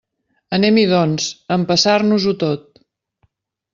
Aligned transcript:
Anem-hi, 0.57 0.85
doncs, 0.93 1.27
a 1.51 1.59
empassar-nos-ho 1.63 2.33
tot. 2.45 2.67